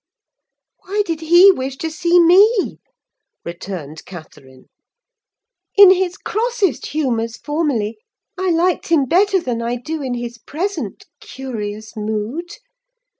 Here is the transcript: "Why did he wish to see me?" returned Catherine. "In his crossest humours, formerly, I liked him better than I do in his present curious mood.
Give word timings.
"Why 0.79 1.03
did 1.05 1.21
he 1.21 1.51
wish 1.51 1.77
to 1.77 1.91
see 1.91 2.19
me?" 2.19 2.79
returned 3.45 4.03
Catherine. 4.05 4.65
"In 5.75 5.91
his 5.91 6.17
crossest 6.17 6.87
humours, 6.87 7.37
formerly, 7.37 7.99
I 8.35 8.49
liked 8.49 8.87
him 8.87 9.05
better 9.05 9.39
than 9.39 9.61
I 9.61 9.75
do 9.75 10.01
in 10.01 10.15
his 10.15 10.39
present 10.39 11.05
curious 11.19 11.95
mood. 11.95 12.49